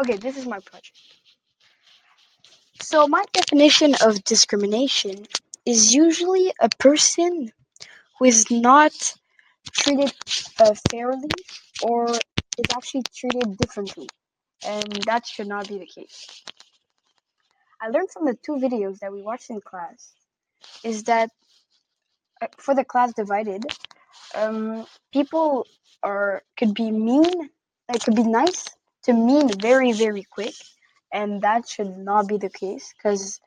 [0.00, 0.98] Okay, this is my project.
[2.80, 5.26] So, my definition of discrimination
[5.66, 7.52] is usually a person
[8.18, 8.92] who is not
[9.72, 10.10] treated
[10.58, 11.28] uh, fairly
[11.82, 14.08] or is actually treated differently,
[14.66, 16.44] and that should not be the case.
[17.82, 20.14] I learned from the two videos that we watched in class
[20.82, 21.28] is that
[22.40, 23.64] uh, for the class divided,
[24.34, 25.66] um, people
[26.02, 27.50] are could be mean,
[27.92, 28.66] it could be nice
[29.04, 30.54] to mean very very quick,
[31.12, 33.40] and that should not be the case because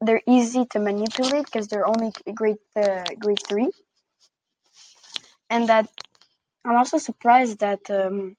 [0.00, 3.70] they're easy to manipulate because they're only grade uh, grade three,
[5.50, 5.88] and that
[6.64, 8.36] I'm also surprised that um,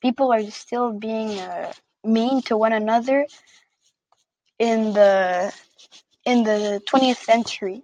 [0.00, 1.72] people are still being uh,
[2.04, 3.26] mean to one another
[4.58, 5.52] in the
[6.24, 7.82] in the 20th century,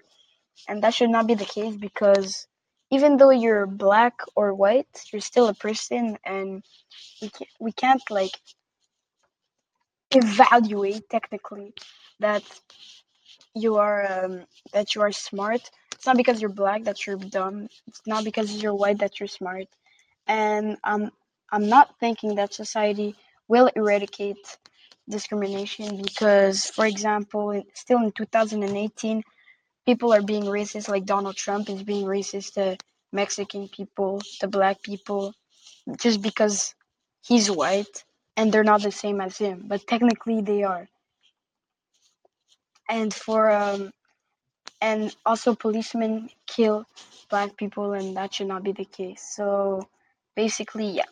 [0.69, 2.47] and that should not be the case because
[2.95, 6.62] even though you're black or white, you're still a person, and
[7.23, 8.37] we can't, we can't like
[10.12, 11.75] evaluate technically
[12.20, 12.42] that
[13.55, 15.62] you are um, that you are smart.
[15.95, 17.69] It's not because you're black that you're dumb.
[17.87, 19.69] It's not because you're white that you're smart.
[20.27, 21.11] And um,
[21.53, 23.17] I'm not thinking that society
[23.48, 24.59] will eradicate
[25.09, 29.22] discrimination because, for example, still in 2018,
[29.87, 30.89] people are being racist.
[30.89, 32.77] Like Donald Trump is being racist to
[33.13, 35.35] Mexican people, to black people,
[35.99, 36.75] just because
[37.23, 38.05] he's white
[38.37, 39.65] and they're not the same as him.
[39.69, 40.89] But technically, they are.
[42.89, 43.91] And for um,
[44.81, 46.87] and also policemen kill
[47.31, 49.89] black people and that should not be the case so
[50.37, 51.11] basically yeah